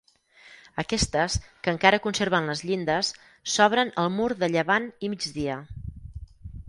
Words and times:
Aquestes, 0.83 1.35
que 1.67 1.73
encara 1.73 1.99
conserven 2.07 2.49
les 2.51 2.63
llindes, 2.69 3.11
s'obren 3.57 3.93
al 4.05 4.11
mur 4.17 4.31
de 4.41 4.51
llevant 4.55 4.89
i 5.09 5.13
migdia. 5.17 5.63